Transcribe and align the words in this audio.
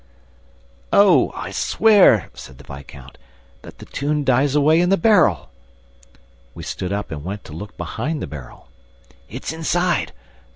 ...""Oh, 0.91 1.31
I 1.35 1.51
swear," 1.51 2.31
said 2.33 2.57
the 2.57 2.63
viscount, 2.63 3.19
"that 3.61 3.77
the 3.77 3.85
tune 3.85 4.23
dies 4.23 4.55
away 4.55 4.81
in 4.81 4.89
the 4.89 4.97
barrel!..." 4.97 5.51
We 6.55 6.63
stood 6.63 6.91
up 6.91 7.11
and 7.11 7.23
went 7.23 7.43
to 7.43 7.53
look 7.53 7.77
behind 7.77 8.19
the 8.19 8.25
barrel. 8.25 8.69
"It's 9.29 9.53
inside," 9.53 10.07
said 10.07 10.13
M. 10.13 10.49